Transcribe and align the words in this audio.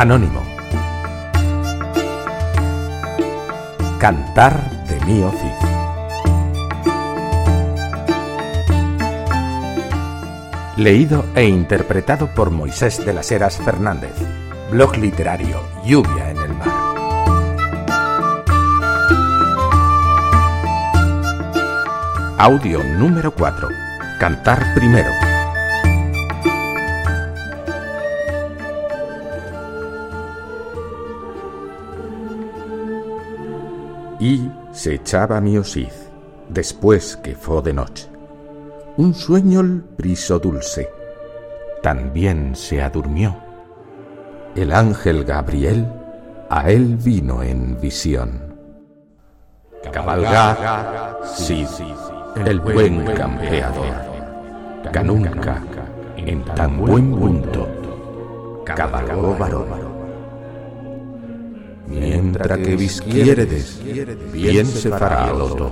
Anónimo. 0.00 0.40
Cantar 3.98 4.86
de 4.86 4.98
mi 5.04 5.20
Cid. 5.20 5.60
Leído 10.78 11.26
e 11.34 11.44
interpretado 11.44 12.28
por 12.28 12.50
Moisés 12.50 13.04
de 13.04 13.12
las 13.12 13.30
Heras 13.30 13.58
Fernández. 13.58 14.14
Blog 14.70 14.96
literario 14.96 15.60
Lluvia 15.84 16.30
en 16.30 16.38
el 16.38 16.54
mar. 16.54 16.68
Audio 22.38 22.82
número 22.96 23.34
4. 23.34 23.68
Cantar 24.18 24.72
primero. 24.74 25.29
Y 34.20 34.50
se 34.72 34.94
echaba 34.94 35.40
Miosid, 35.40 35.88
después 36.48 37.16
que 37.16 37.34
fue 37.34 37.62
de 37.62 37.72
noche. 37.72 38.06
Un 38.98 39.14
sueño 39.14 39.60
el 39.60 39.82
briso 39.96 40.38
dulce, 40.38 40.90
también 41.82 42.54
se 42.54 42.82
adurmió. 42.82 43.34
El 44.54 44.72
ángel 44.72 45.24
Gabriel 45.24 45.86
a 46.50 46.70
él 46.70 46.96
vino 46.96 47.42
en 47.42 47.80
visión. 47.80 48.54
Cabalgar, 49.90 51.18
sí, 51.24 51.66
el 52.44 52.60
buen 52.60 53.06
campeador, 53.14 53.94
que 54.92 55.02
nunca 55.02 55.62
en 56.16 56.44
tan 56.44 56.78
buen 56.78 57.12
punto 57.12 57.66
cabalgó 58.64 59.34
varón. 59.36 59.89
Mientras 61.86 62.58
que 62.58 62.76
visquiéredes, 62.76 63.80
bien 64.32 64.66
se 64.66 64.90
fará 64.90 65.32
lo 65.32 65.46
otro. 65.46 65.70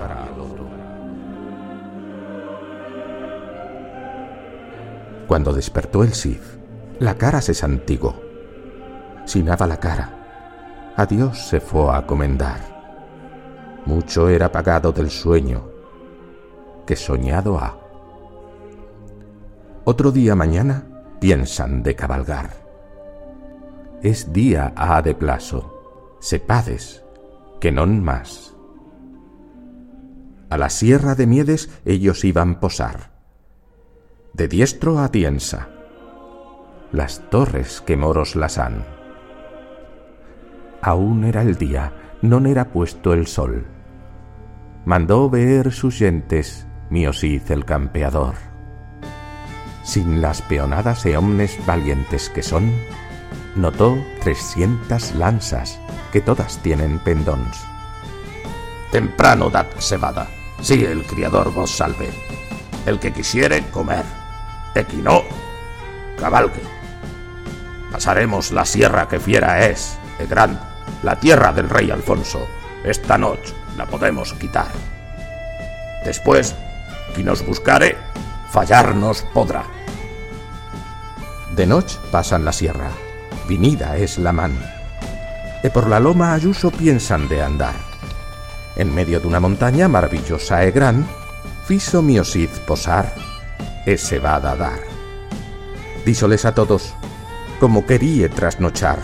Cuando 5.27 5.53
despertó 5.53 6.03
el 6.03 6.13
Sif, 6.13 6.57
la 6.99 7.15
cara 7.15 7.39
se 7.41 7.53
santigó. 7.53 8.19
Sinaba 9.25 9.67
la 9.67 9.77
cara. 9.77 10.93
A 10.95 11.05
Dios 11.05 11.47
se 11.47 11.59
fue 11.59 11.95
a 11.95 12.05
comendar. 12.05 12.59
Mucho 13.85 14.27
era 14.27 14.51
pagado 14.51 14.91
del 14.91 15.09
sueño 15.09 15.69
que 16.85 16.95
soñado 16.95 17.57
ha. 17.57 17.77
Otro 19.85 20.11
día 20.11 20.35
mañana 20.35 20.83
piensan 21.19 21.83
de 21.83 21.95
cabalgar. 21.95 22.49
Es 24.01 24.33
día 24.33 24.73
ha 24.75 25.01
de 25.01 25.13
plazo 25.13 25.78
sepades 26.19 27.03
que 27.59 27.71
non 27.71 28.03
más. 28.03 28.55
A 30.49 30.57
la 30.57 30.69
sierra 30.69 31.15
de 31.15 31.27
Miedes 31.27 31.69
ellos 31.85 32.23
iban 32.23 32.59
posar, 32.59 33.11
de 34.33 34.47
diestro 34.47 34.99
a 34.99 35.11
tiensa, 35.11 35.69
las 36.91 37.29
torres 37.29 37.81
que 37.81 37.97
moros 37.97 38.35
las 38.35 38.57
han. 38.57 38.85
Aún 40.81 41.23
era 41.23 41.41
el 41.41 41.55
día, 41.55 42.17
non 42.21 42.47
era 42.47 42.71
puesto 42.71 43.13
el 43.13 43.27
sol. 43.27 43.67
Mandó 44.85 45.29
ver 45.29 45.71
sus 45.71 45.99
gentes 45.99 46.67
Miosid 46.89 47.51
el 47.51 47.63
campeador. 47.63 48.35
Sin 49.83 50.21
las 50.21 50.41
peonadas 50.41 51.05
e 51.05 51.15
omnes 51.15 51.59
valientes 51.65 52.29
que 52.29 52.43
son, 52.43 52.71
notó 53.55 53.95
trescientas 54.23 55.13
lanzas 55.15 55.79
que 56.11 56.21
todas 56.21 56.57
tienen 56.59 56.99
pendons. 56.99 57.65
Temprano 58.91 59.49
dad 59.49 59.67
cebada, 59.79 60.27
si 60.61 60.83
el 60.83 61.03
criador 61.05 61.53
vos 61.53 61.71
salve. 61.71 62.09
El 62.85 62.99
que 62.99 63.13
quisiere 63.13 63.63
comer, 63.69 64.03
equino, 64.73 65.23
cabalgue. 66.19 66.61
Pasaremos 67.91 68.51
la 68.51 68.65
sierra 68.65 69.07
que 69.07 69.19
fiera 69.19 69.67
es, 69.67 69.97
e 70.19 70.25
gran, 70.25 70.59
la 71.03 71.19
tierra 71.19 71.53
del 71.53 71.69
rey 71.69 71.91
Alfonso. 71.91 72.47
Esta 72.83 73.17
noche 73.17 73.53
la 73.77 73.85
podemos 73.85 74.33
quitar. 74.33 74.71
Después, 76.05 76.55
quien 77.13 77.27
nos 77.27 77.45
buscare, 77.45 77.97
fallarnos 78.51 79.23
podrá. 79.33 79.63
De 81.55 81.67
noche 81.67 81.97
pasan 82.11 82.45
la 82.45 82.53
sierra, 82.53 82.91
vinida 83.47 83.97
es 83.97 84.17
la 84.17 84.31
man 84.31 84.78
e 85.63 85.69
por 85.69 85.87
la 85.87 85.99
loma 85.99 86.33
Ayuso 86.33 86.71
piensan 86.71 87.27
de 87.27 87.41
andar. 87.41 87.75
En 88.75 88.93
medio 88.93 89.19
de 89.19 89.27
una 89.27 89.39
montaña 89.39 89.87
maravillosa 89.87 90.63
e 90.63 90.71
gran, 90.71 91.05
fiso 91.65 92.01
Miosid 92.01 92.49
posar 92.65 93.13
e 93.85 93.97
se 93.97 94.19
va 94.19 94.35
a 94.35 94.55
dar. 94.55 94.79
Dísoles 96.05 96.45
a 96.45 96.53
todos, 96.53 96.93
como 97.59 97.85
queríe 97.85 98.29
trasnochar. 98.29 98.99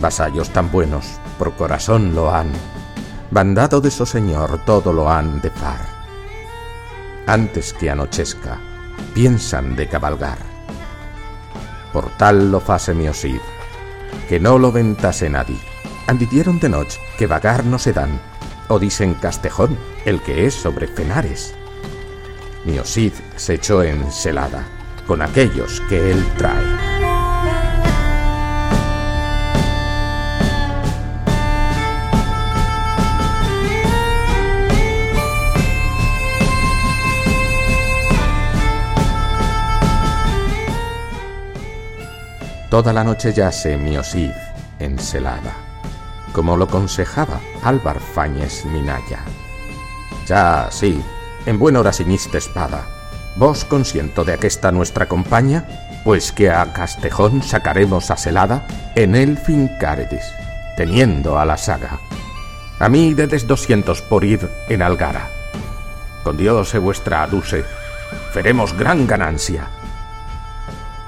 Vasallos 0.00 0.50
tan 0.50 0.70
buenos, 0.72 1.06
por 1.38 1.54
corazón 1.54 2.14
lo 2.14 2.34
han, 2.34 2.50
bandado 3.30 3.80
de 3.80 3.90
su 3.90 4.06
señor 4.06 4.60
todo 4.66 4.92
lo 4.92 5.08
han 5.08 5.40
de 5.40 5.50
par. 5.50 5.80
Antes 7.26 7.72
que 7.72 7.90
anochezca, 7.90 8.58
piensan 9.14 9.76
de 9.76 9.88
cabalgar. 9.88 10.38
Por 11.92 12.10
tal 12.16 12.50
lo 12.50 12.60
face 12.60 12.92
Miosid, 12.92 13.40
que 14.28 14.40
no 14.40 14.58
lo 14.58 14.72
ventase 14.72 15.28
nadie. 15.28 15.58
Anditieron 16.06 16.60
de 16.60 16.68
noche 16.68 17.00
que 17.18 17.26
vagar 17.26 17.64
no 17.64 17.78
se 17.78 17.92
dan, 17.92 18.20
o 18.68 18.78
dicen 18.78 19.14
Castejón, 19.14 19.78
el 20.04 20.22
que 20.22 20.46
es 20.46 20.54
sobre 20.54 20.86
Fenares. 20.86 21.54
Miocid 22.64 23.12
se 23.36 23.54
echó 23.54 23.82
en 23.82 24.10
celada 24.10 24.64
con 25.06 25.22
aquellos 25.22 25.80
que 25.88 26.10
él 26.10 26.24
trae. 26.38 26.93
Toda 42.74 42.92
la 42.92 43.04
noche 43.04 43.32
yace 43.32 43.76
Miosif 43.76 44.34
encelada, 44.80 45.54
como 46.32 46.56
lo 46.56 46.64
aconsejaba 46.64 47.38
Álvar 47.62 48.00
Fáñez 48.00 48.64
Minaya. 48.64 49.20
Ya, 50.26 50.66
sí, 50.72 51.00
en 51.46 51.60
buena 51.60 51.78
hora 51.78 51.92
siniste 51.92 52.38
espada. 52.38 52.84
Vos 53.36 53.64
consiento 53.64 54.24
de 54.24 54.32
aquesta 54.32 54.72
nuestra 54.72 55.06
compañía, 55.06 56.00
pues 56.02 56.32
que 56.32 56.50
a 56.50 56.72
Castejón 56.72 57.44
sacaremos 57.44 58.10
a 58.10 58.16
celada 58.16 58.66
en 58.96 59.14
el 59.14 59.38
fincáredis, 59.38 60.24
teniendo 60.76 61.38
a 61.38 61.44
la 61.44 61.56
saga. 61.56 62.00
A 62.80 62.88
mí 62.88 63.14
dedes 63.14 63.46
doscientos 63.46 64.02
por 64.02 64.24
ir 64.24 64.50
en 64.68 64.82
Algara. 64.82 65.28
Con 66.24 66.36
Dios 66.36 66.74
e 66.74 66.78
vuestra 66.78 67.22
aduce, 67.22 67.64
feremos 68.32 68.76
gran 68.76 69.06
ganancia. 69.06 69.68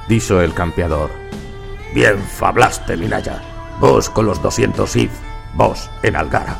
Diso 0.06 0.40
el 0.40 0.54
campeador, 0.54 1.25
Bien 1.96 2.22
fablaste, 2.22 2.94
Minaya. 2.94 3.40
Vos 3.80 4.10
con 4.10 4.26
los 4.26 4.42
doscientos 4.42 4.94
id, 4.96 5.08
vos 5.54 5.88
en 6.02 6.14
Algara. 6.14 6.54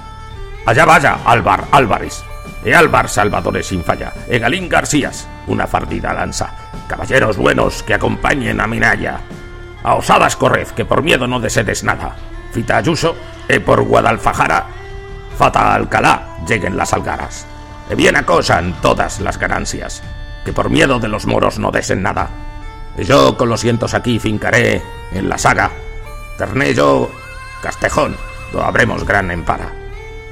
Allá 0.64 0.86
vaya, 0.86 1.18
Álvar 1.26 1.66
Álvarez. 1.72 2.24
E 2.64 2.74
Álvar 2.74 3.06
Salvadores 3.10 3.66
sin 3.66 3.84
falla. 3.84 4.14
E 4.28 4.38
Galín 4.38 4.66
Garcías, 4.66 5.28
una 5.46 5.66
fardida 5.66 6.14
lanza. 6.14 6.54
Caballeros 6.88 7.36
buenos 7.36 7.82
que 7.82 7.92
acompañen 7.92 8.62
a 8.62 8.66
Minaya. 8.66 9.20
A 9.84 9.96
osadas 9.96 10.36
corred, 10.36 10.68
que 10.68 10.86
por 10.86 11.02
miedo 11.02 11.26
no 11.26 11.38
desedes 11.38 11.84
nada. 11.84 12.16
Fita 12.52 12.78
Ayuso, 12.78 13.14
e 13.46 13.60
por 13.60 13.82
Guadalfajara, 13.82 14.64
fata 15.36 15.74
Alcalá 15.74 16.38
lleguen 16.48 16.78
las 16.78 16.94
algaras. 16.94 17.46
E 17.90 17.94
bien 17.94 18.16
acosan 18.16 18.72
todas 18.80 19.20
las 19.20 19.36
ganancias, 19.36 20.02
que 20.46 20.54
por 20.54 20.70
miedo 20.70 20.98
de 20.98 21.08
los 21.08 21.26
moros 21.26 21.58
no 21.58 21.70
desen 21.70 22.00
nada. 22.00 22.45
Yo 22.98 23.36
con 23.36 23.48
los 23.48 23.60
cientos 23.60 23.94
aquí 23.94 24.18
fincaré 24.18 24.82
en 25.12 25.28
la 25.28 25.38
saga. 25.38 25.70
Ternello, 26.38 27.10
Castejón, 27.62 28.16
do 28.52 28.62
habremos 28.62 29.04
gran 29.04 29.30
empara. 29.30 29.72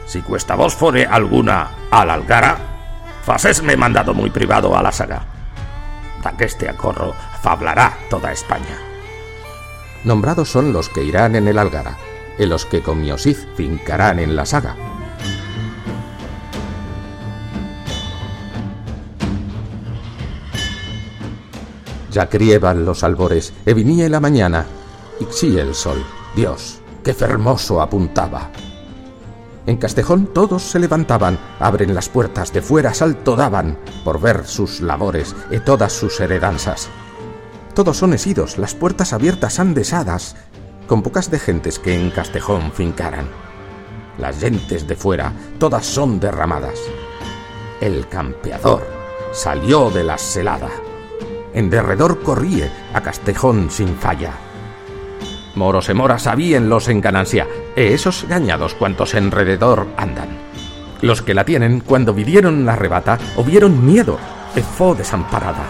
Si 0.07 0.23
cuesta 0.23 0.55
vos 0.55 0.75
fore 0.75 1.07
alguna 1.07 1.71
al 1.91 2.11
algara, 2.11 2.57
facesme 3.25 3.77
mandado 3.77 4.15
muy 4.15 4.31
privado 4.31 4.77
a 4.77 4.83
la 4.83 4.93
saga. 4.93 5.25
Da 6.23 6.33
que 6.37 6.45
este 6.45 6.69
acorro 6.69 7.15
fablará 7.43 7.99
toda 8.09 8.33
España. 8.33 8.79
Nombrados 10.05 10.51
son 10.51 10.73
los 10.73 10.89
que 10.89 11.03
irán 11.03 11.37
en 11.37 11.49
el 11.49 11.59
algara, 11.59 11.97
y 12.39 12.47
los 12.47 12.67
que 12.67 12.83
con 12.83 13.01
Miosif 13.01 13.45
fincarán 13.57 14.19
en 14.19 14.37
la 14.37 14.45
saga. 14.45 14.77
Ya 22.15 22.29
crieban 22.29 22.85
los 22.85 23.03
albores, 23.03 23.53
e 23.67 23.75
vinía 23.75 24.09
la 24.09 24.21
mañana, 24.21 24.67
y 25.19 25.27
sí 25.33 25.59
el 25.59 25.75
sol, 25.75 26.01
Dios, 26.37 26.79
qué 27.03 27.13
fermoso 27.13 27.81
apuntaba. 27.83 28.53
En 29.67 29.79
Castejón 29.79 30.29
todos 30.29 30.63
se 30.63 30.79
levantaban, 30.79 31.41
abren 31.59 31.93
las 31.93 32.09
puertas, 32.09 32.53
de 32.53 32.63
fuera 32.63 32.95
salto 32.95 33.35
daban, 33.35 33.77
por 34.05 34.21
ver 34.21 34.47
sus 34.47 34.81
labores 34.81 35.35
e 35.51 35.59
todas 35.59 35.93
sus 35.93 36.21
heredanzas. 36.21 36.89
Todos 37.75 37.97
son 37.97 38.15
esidos, 38.15 38.59
las 38.59 38.77
puertas 38.77 39.13
abiertas 39.13 39.59
han 39.59 39.75
desadas, 39.75 40.37
con 40.87 41.03
pocas 41.03 41.33
de 41.33 41.41
gentes 41.41 41.81
que 41.81 41.97
en 41.97 42.13
Castejón 42.13 42.71
fincaran. 42.71 43.27
Las 44.19 44.39
gentes 44.39 44.87
de 44.87 44.95
fuera, 44.95 45.33
todas 45.59 45.85
son 45.85 46.21
derramadas. 46.21 46.79
El 47.81 48.07
campeador 48.07 48.87
salió 49.33 49.91
de 49.91 50.05
la 50.05 50.17
celada 50.17 50.71
en 51.55 51.71
derredor 51.71 52.21
corríe 52.23 52.71
a 52.93 53.01
Castejón 53.01 53.71
sin 53.71 53.97
falla. 53.97 54.33
Moros 55.55 55.89
e 55.89 55.95
moras 55.95 56.27
habían 56.27 56.69
los 56.69 56.89
en 56.89 57.01
ganancia, 57.01 57.47
e 57.77 57.95
esos 57.95 58.27
gañados 58.29 58.75
cuantos 58.75 59.15
enrededor 59.15 59.87
andan. 59.97 60.37
Los 61.01 61.23
que 61.23 61.35
la 61.35 61.45
tienen, 61.45 61.81
cuando 61.81 62.13
vidieron 62.13 62.67
la 62.67 62.75
rebata, 62.75 63.19
hubieron 63.37 63.87
miedo, 63.87 64.19
e 64.57 64.63
fo 64.63 64.95
desamparada. 64.95 65.63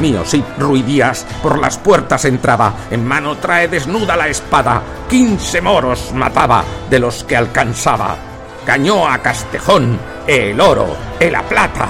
Mío, 0.00 0.24
sí, 0.24 0.42
Ruidías, 0.58 1.24
por 1.44 1.60
las 1.60 1.78
puertas 1.78 2.24
entraba, 2.24 2.74
en 2.90 3.06
mano 3.06 3.36
trae 3.36 3.68
desnuda 3.68 4.16
la 4.16 4.26
espada, 4.26 4.82
quince 5.08 5.60
moros 5.60 6.12
mataba 6.12 6.64
de 6.90 6.98
los 6.98 7.22
que 7.22 7.36
alcanzaba. 7.36 8.16
Cañó 8.66 9.06
a 9.06 9.18
Castejón 9.18 9.98
el 10.26 10.60
oro, 10.60 10.96
el 11.18 11.32
la 11.32 11.42
plata. 11.42 11.88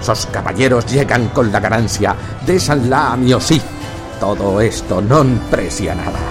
Sos 0.00 0.26
caballeros 0.26 0.86
llegan 0.86 1.28
con 1.28 1.50
la 1.50 1.58
ganancia, 1.58 2.14
desanla 2.46 3.12
a 3.12 3.40
sí. 3.40 3.60
Todo 4.20 4.60
esto 4.60 5.02
non 5.02 5.50
precia 5.50 5.94
nada. 5.94 6.22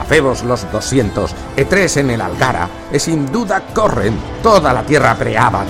Hacemos 0.00 0.42
los 0.42 0.64
doscientos, 0.72 1.36
e 1.54 1.66
tres 1.66 1.98
en 1.98 2.10
el 2.10 2.20
Algara, 2.20 2.88
e 2.90 2.98
sin 2.98 3.30
duda 3.30 3.60
corren, 3.74 4.16
toda 4.42 4.72
la 4.72 4.82
tierra 4.82 5.14
preaban. 5.14 5.66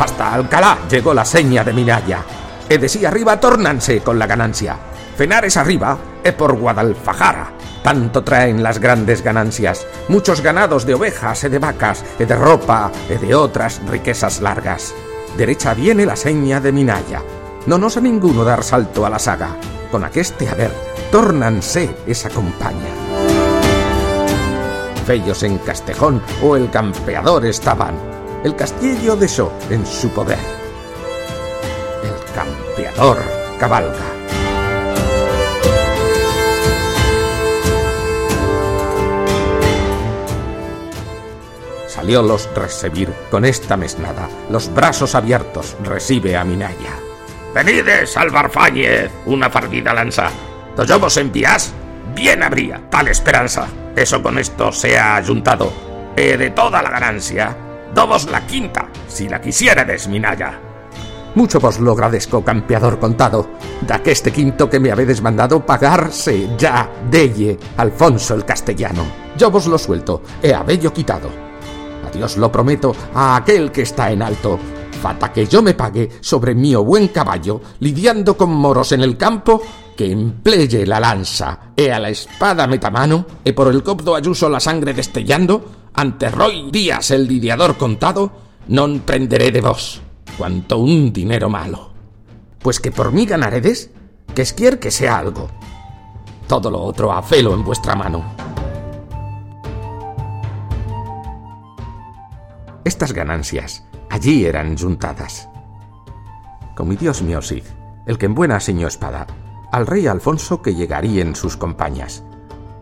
Hasta 0.00 0.34
Alcalá 0.34 0.78
llegó 0.90 1.14
la 1.14 1.24
seña 1.24 1.62
de 1.62 1.72
Minaya, 1.72 2.20
e 2.68 2.76
de 2.76 2.88
sí 2.88 3.06
arriba 3.06 3.38
tornanse 3.38 4.00
con 4.00 4.18
la 4.18 4.26
ganancia. 4.26 4.76
Fenares 5.16 5.56
arriba, 5.56 5.96
e 6.24 6.32
por 6.32 6.58
Guadalfajara, 6.58 7.61
tanto 7.82 8.22
traen 8.24 8.62
las 8.62 8.78
grandes 8.78 9.22
ganancias, 9.22 9.86
muchos 10.08 10.40
ganados 10.40 10.86
de 10.86 10.94
ovejas 10.94 11.44
y 11.44 11.48
de 11.48 11.58
vacas, 11.58 12.04
y 12.18 12.24
de 12.24 12.36
ropa 12.36 12.90
y 13.08 13.14
de 13.24 13.34
otras 13.34 13.80
riquezas 13.86 14.40
largas. 14.40 14.94
Derecha 15.36 15.74
viene 15.74 16.06
la 16.06 16.16
seña 16.16 16.60
de 16.60 16.72
Minaya. 16.72 17.22
No 17.66 17.78
nos 17.78 17.96
a 17.96 18.00
ninguno 18.00 18.44
dar 18.44 18.62
salto 18.62 19.06
a 19.06 19.10
la 19.10 19.18
saga. 19.18 19.56
Con 19.90 20.04
aqueste 20.04 20.48
haber, 20.48 20.72
tórnanse 21.10 21.94
esa 22.06 22.28
compañía. 22.28 22.94
Fellos 25.06 25.42
en 25.42 25.58
Castejón 25.58 26.22
o 26.42 26.56
el 26.56 26.70
campeador 26.70 27.44
estaban. 27.46 27.94
El 28.44 28.56
castillo 28.56 29.16
de 29.16 29.28
So 29.28 29.52
en 29.70 29.86
su 29.86 30.08
poder. 30.10 30.38
El 32.02 32.34
campeador 32.34 33.18
cabalga. 33.58 34.21
Los 42.20 42.52
recibir 42.54 43.14
con 43.30 43.44
esta 43.44 43.76
mesnada, 43.76 44.28
los 44.50 44.74
brazos 44.74 45.14
abiertos 45.14 45.76
recibe 45.84 46.36
a 46.36 46.44
Minaya. 46.44 46.98
Venides, 47.54 48.16
Albarfáñez, 48.16 49.10
una 49.26 49.48
fardida 49.48 49.94
lanza. 49.94 50.30
¿Yo 50.86 50.98
vos 50.98 51.16
envías? 51.16 51.72
Bien 52.14 52.42
habría 52.42 52.82
tal 52.90 53.08
esperanza. 53.08 53.68
Eso 53.94 54.22
con 54.22 54.38
esto 54.38 54.72
sea 54.72 55.16
ayuntado. 55.16 55.72
E 56.16 56.36
de 56.36 56.50
toda 56.50 56.82
la 56.82 56.90
ganancia, 56.90 57.56
dobos 57.94 58.28
la 58.28 58.46
quinta, 58.46 58.88
si 59.08 59.28
la 59.28 59.40
quisiéredes, 59.40 60.08
Minaya. 60.08 60.58
Mucho 61.34 61.60
vos 61.60 61.80
lo 61.80 61.92
agradezco, 61.92 62.44
campeador 62.44 62.98
contado, 62.98 63.48
da 63.80 64.02
que 64.02 64.12
este 64.12 64.30
quinto 64.30 64.68
que 64.68 64.80
me 64.80 64.92
habedes 64.92 65.22
mandado 65.22 65.64
pagarse 65.64 66.50
ya 66.58 66.90
delle 67.10 67.58
Alfonso 67.78 68.34
el 68.34 68.44
castellano. 68.44 69.04
Yo 69.36 69.50
vos 69.50 69.66
lo 69.66 69.78
suelto, 69.78 70.22
e 70.42 70.52
habello 70.52 70.92
quitado. 70.92 71.51
Dios 72.12 72.36
lo 72.36 72.52
prometo 72.52 72.94
a 73.14 73.36
aquel 73.36 73.72
que 73.72 73.82
está 73.82 74.10
en 74.10 74.22
alto. 74.22 74.58
Fata 75.00 75.32
que 75.32 75.46
yo 75.46 75.62
me 75.62 75.74
pague 75.74 76.08
sobre 76.20 76.54
mi 76.54 76.74
buen 76.76 77.08
caballo, 77.08 77.60
lidiando 77.80 78.36
con 78.36 78.50
moros 78.50 78.92
en 78.92 79.02
el 79.02 79.16
campo, 79.16 79.60
que 79.96 80.12
empleye 80.12 80.86
la 80.86 81.00
lanza 81.00 81.72
e 81.76 81.90
a 81.90 81.98
la 81.98 82.10
espada 82.10 82.66
meta 82.66 82.90
mano, 82.90 83.26
e 83.44 83.52
por 83.52 83.66
el 83.68 83.82
copdo 83.82 84.14
ayuso 84.14 84.48
la 84.48 84.60
sangre 84.60 84.94
destellando, 84.94 85.90
ante 85.94 86.30
Roy 86.30 86.70
Díaz 86.70 87.10
el 87.10 87.26
lidiador 87.26 87.76
contado, 87.76 88.30
non 88.70 89.02
prenderé 89.02 89.50
de 89.50 89.58
vos, 89.58 89.98
cuanto 90.38 90.78
un 90.78 91.10
dinero 91.10 91.50
malo. 91.50 91.90
Pues 92.62 92.78
que 92.78 92.94
por 92.94 93.10
mí 93.10 93.26
ganaredes, 93.26 93.90
que 94.34 94.42
esquier 94.42 94.78
que 94.78 94.94
sea 94.94 95.18
algo. 95.18 95.50
Todo 96.46 96.70
lo 96.70 96.80
otro 96.80 97.10
afelo 97.10 97.54
en 97.54 97.64
vuestra 97.64 97.96
mano. 97.96 98.51
Estas 102.84 103.12
ganancias 103.12 103.84
allí 104.10 104.44
eran 104.44 104.76
juntadas. 104.76 105.48
Con 106.74 106.88
mi 106.88 106.96
Dios 106.96 107.22
mío 107.22 107.40
Cid, 107.40 107.62
el 108.06 108.18
que 108.18 108.26
en 108.26 108.34
buena 108.34 108.58
señó 108.58 108.88
espada, 108.88 109.28
al 109.70 109.86
rey 109.86 110.08
Alfonso 110.08 110.62
que 110.62 110.74
llegaría 110.74 111.22
en 111.22 111.36
sus 111.36 111.56
compañías, 111.56 112.24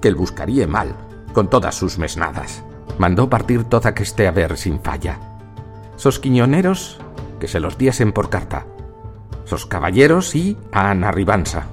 que 0.01 0.09
el 0.09 0.15
buscaría 0.15 0.67
mal, 0.67 0.97
con 1.35 1.51
todas 1.51 1.75
sus 1.75 1.99
mesnadas. 1.99 2.65
Mandó 2.99 3.29
partir 3.29 3.65
toda 3.65 3.95
que 3.95 4.03
esté 4.03 4.27
a 4.27 4.31
ver 4.31 4.57
sin 4.57 4.81
falla. 4.81 5.19
Sos 5.97 6.19
quiñoneros 6.19 6.99
que 7.39 7.47
se 7.47 7.61
los 7.61 7.77
diesen 7.77 8.13
por 8.13 8.31
carta. 8.31 8.67
Sos 9.45 9.67
caballeros 9.67 10.35
y 10.35 10.57
a 10.73 10.95
Ribanza. 11.13 11.67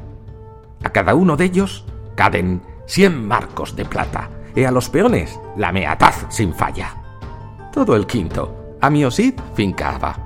A 0.84 0.90
cada 0.90 1.16
uno 1.16 1.38
de 1.38 1.46
ellos 1.46 1.86
caden 2.16 2.62
cien 2.88 3.26
marcos 3.26 3.76
de 3.78 3.86
plata, 3.86 4.30
y 4.54 4.66
a 4.66 4.72
los 4.72 4.90
peones 4.90 5.40
la 5.56 5.72
meataz 5.72 6.26
sin 6.30 6.54
falla 6.54 7.07
todo 7.78 7.96
el 7.96 8.08
quinto, 8.08 8.76
a 8.82 8.90
mi 8.90 9.06
osid 9.06 9.36
fincaba. 9.54 10.18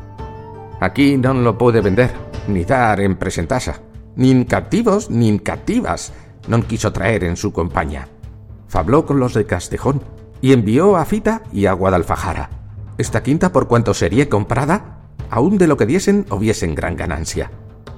Aquí 0.80 1.18
no 1.18 1.34
lo 1.34 1.58
puede 1.58 1.82
vender, 1.82 2.10
ni 2.48 2.64
dar 2.64 3.02
en 3.02 3.18
presentasa, 3.18 3.82
ni 4.16 4.32
en 4.32 4.46
captivos 4.46 5.10
ni 5.10 5.28
en 5.28 5.38
captivas, 5.38 6.14
no 6.48 6.66
quiso 6.66 6.94
traer 6.94 7.26
en 7.26 7.36
su 7.36 7.52
compañía. 7.52 8.08
Fabló 8.70 9.06
con 9.06 9.20
los 9.20 9.34
de 9.34 9.46
Castejón 9.46 10.02
y 10.40 10.54
envió 10.54 10.96
a 10.96 11.04
Fita 11.04 11.44
y 11.52 11.66
a 11.66 11.74
Guadalfajara. 11.74 12.50
Esta 12.98 13.22
quinta 13.22 13.52
por 13.52 13.68
cuanto 13.68 13.94
sería 13.94 14.30
comprada, 14.30 15.10
aún 15.30 15.58
de 15.58 15.68
lo 15.68 15.76
que 15.76 15.86
diesen 15.86 16.26
hubiesen 16.32 16.74
gran 16.74 16.96
ganancia. 16.96 17.52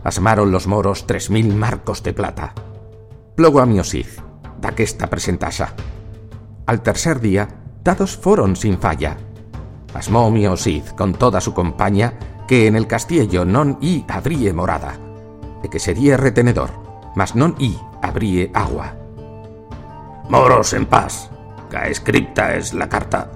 Asmaron 0.04 0.52
los 0.52 0.66
moros 0.66 1.06
tres 1.06 1.30
mil 1.30 1.54
marcos 1.54 2.02
de 2.02 2.14
plata. 2.14 2.56
Luego 3.38 3.60
a 3.60 3.66
osid, 3.66 4.08
da 4.60 4.72
que 4.72 4.82
esta 4.82 5.12
presentasa. 5.12 5.76
Al 6.66 6.82
tercer 6.82 7.20
día, 7.20 7.50
dados 7.84 8.18
fueron 8.18 8.56
sin 8.56 8.80
falla, 8.80 9.16
Pasmó 9.94 10.32
mi 10.32 10.46
Cid 10.58 10.88
con 10.98 11.14
toda 11.14 11.40
su 11.40 11.54
compañía 11.54 12.18
que 12.48 12.66
en 12.68 12.76
el 12.76 12.88
castillo 12.88 13.46
non 13.46 13.78
i 13.80 14.02
habría 14.10 14.50
morada, 14.52 14.98
e 15.62 15.70
que 15.70 15.78
sería 15.78 16.18
retenedor, 16.18 16.74
mas 17.14 17.38
non 17.38 17.54
i 17.62 17.78
habría 18.02 18.50
agua. 18.58 18.98
Moros 20.34 20.74
en 20.74 20.90
paz, 20.90 21.30
ca 21.70 21.86
escrita 21.88 22.58
es 22.58 22.74
la 22.74 22.90
carta. 22.90 23.30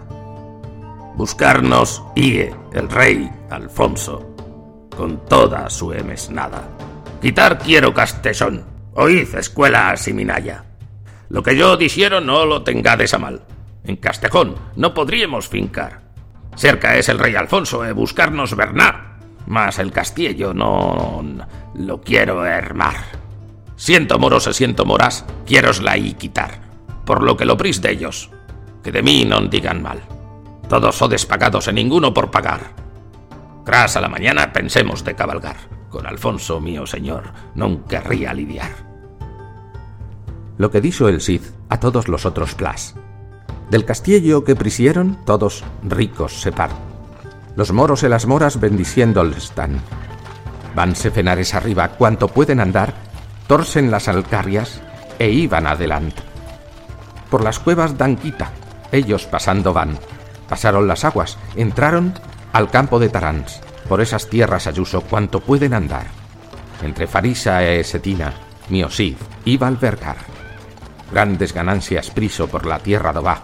Buscarnos 1.14 2.02
ie 2.18 2.50
el 2.74 2.90
rey 2.90 3.30
Alfonso, 3.54 4.26
con 4.98 5.24
toda 5.30 5.70
su 5.70 5.94
emesnada. 5.94 6.68
Quitar 7.22 7.60
quiero 7.62 7.94
Castellón, 7.94 8.66
oíd 8.98 9.30
escuela 9.36 9.96
Siminaya. 9.96 10.66
Lo 11.30 11.44
que 11.44 11.56
yo 11.56 11.78
disiero 11.78 12.20
no 12.20 12.46
lo 12.46 12.64
tengades 12.64 13.14
a 13.14 13.20
mal. 13.20 13.46
En 13.84 13.96
Castejón 13.98 14.56
no 14.76 14.94
podríamos 14.94 15.48
fincar. 15.48 16.07
Cerca 16.58 16.98
es 16.98 17.08
el 17.08 17.20
rey 17.20 17.36
Alfonso 17.36 17.86
e 17.86 17.94
buscarnos 17.94 18.56
Bernard, 18.56 19.20
mas 19.46 19.78
el 19.78 19.92
castillo 19.92 20.56
no 20.56 21.24
lo 21.76 22.02
quiero 22.02 22.44
hermar. 22.46 22.96
Siento 23.76 24.18
moros 24.18 24.48
e 24.48 24.54
siento 24.54 24.84
moras, 24.84 25.24
quierosla 25.46 25.98
y 25.98 26.14
quitar, 26.16 26.60
por 27.06 27.22
lo 27.22 27.38
que 27.38 27.46
lo 27.46 27.58
pris 27.58 27.80
de 27.80 27.92
ellos, 27.92 28.32
que 28.84 28.92
de 28.92 29.04
mí 29.04 29.24
no 29.24 29.40
digan 29.42 29.84
mal. 29.84 30.02
Todos 30.68 30.98
sodes 30.98 31.28
pagados 31.28 31.68
e 31.68 31.74
ninguno 31.74 32.12
por 32.12 32.32
pagar. 32.32 32.74
Tras 33.64 33.96
a 33.96 34.02
la 34.02 34.10
mañana 34.10 34.52
pensemos 34.52 35.04
de 35.04 35.14
cabalgar. 35.14 35.58
Con 35.90 36.08
Alfonso 36.08 36.60
mío 36.60 36.86
señor 36.88 37.32
no 37.54 37.86
querría 37.86 38.34
lidiar. 38.34 38.72
Lo 40.58 40.72
que 40.72 40.82
dijo 40.82 41.08
el 41.08 41.22
Cid 41.22 41.44
a 41.70 41.80
todos 41.80 42.08
los 42.08 42.26
otros 42.26 42.56
plas. 42.56 42.96
Del 43.70 43.86
castillo 43.86 44.44
que 44.44 44.56
prisieron, 44.56 45.18
todos 45.26 45.64
ricos 45.84 46.42
se 46.42 46.52
par. 46.52 46.72
Los 47.56 47.72
moros 47.72 48.04
y 48.04 48.10
las 48.10 48.26
moras 48.26 48.60
bendiciéndoles 48.60 49.38
están. 49.38 49.82
Vanse 50.76 51.12
fenares 51.12 51.54
arriba 51.54 51.90
cuanto 51.90 52.28
pueden 52.28 52.60
andar, 52.60 52.94
torcen 53.48 53.92
las 53.92 54.08
alcarrias 54.08 54.82
e 55.20 55.30
iban 55.30 55.68
adelante. 55.68 56.22
Por 57.30 57.44
las 57.44 57.60
cuevas 57.60 57.98
dan 57.98 58.16
quita, 58.16 58.52
ellos 58.92 59.26
pasando 59.26 59.74
van 59.74 59.98
Pasaron 60.48 60.88
las 60.88 61.04
aguas, 61.04 61.38
entraron 61.56 62.14
al 62.54 62.70
campo 62.70 63.00
de 63.00 63.10
Tarans, 63.10 63.60
por 63.90 64.02
esas 64.02 64.30
tierras 64.30 64.68
Ayuso 64.68 65.02
cuanto 65.02 65.42
pueden 65.42 65.74
andar. 65.74 66.08
Entre 66.82 67.08
Farisa 67.08 67.64
e 67.64 67.84
Setina, 67.84 68.34
Miosid 68.70 69.18
iba 69.46 69.68
a 69.68 69.70
albergar. 69.70 70.18
Grandes 71.12 71.54
ganancias 71.54 72.10
priso 72.12 72.48
por 72.48 72.66
la 72.66 72.80
tierra 72.80 73.12
va. 73.12 73.42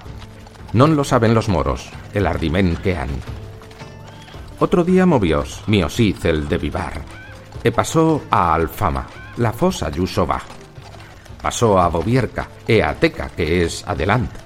Non 0.73 0.97
lo 0.97 1.03
saben 1.03 1.33
los 1.33 1.49
moros, 1.49 1.89
el 2.13 2.25
ardimen 2.25 2.75
que 2.77 2.97
han. 2.97 3.09
Otro 4.59 4.83
día 4.83 5.05
moviós 5.05 5.61
Miosid 5.67 6.25
el 6.25 6.47
de 6.47 6.57
Vivar, 6.57 7.01
e 7.63 7.71
pasó 7.71 8.23
a 8.29 8.53
Alfama, 8.53 9.07
la 9.37 9.53
fosa 9.53 9.87
Ayuso 9.87 10.25
va. 10.25 10.41
Pasó 11.41 11.79
a 11.79 11.87
Bobierca 11.89 12.47
e 12.67 12.81
a 12.81 12.93
Teca, 12.95 13.29
que 13.29 13.63
es 13.63 13.85
adelante. 13.87 14.39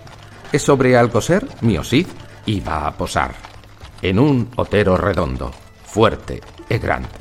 E 0.51 0.59
sobre 0.59 0.97
Alcoser, 0.97 1.47
Miosid 1.61 2.07
iba 2.45 2.87
a 2.87 2.91
posar 2.95 3.33
en 4.01 4.19
un 4.19 4.49
otero 4.55 4.97
redondo, 4.97 5.51
fuerte 5.85 6.41
e 6.69 6.77
grande. 6.77 7.17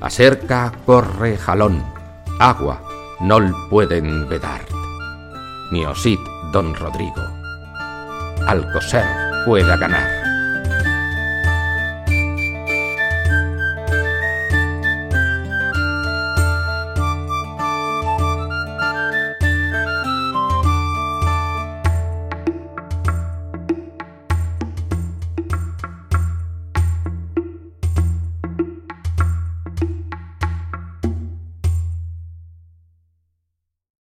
Acerca 0.00 0.72
corre 0.84 1.36
jalón, 1.36 1.84
agua 2.38 2.82
nol 3.20 3.54
pueden 3.70 4.28
vedar. 4.28 4.60
Ni 5.72 5.84
osit 5.84 6.20
don 6.52 6.74
Rodrigo. 6.74 7.35
Al 8.46 8.64
coser 8.70 9.04
pueda 9.44 9.76
ganar. 9.76 10.25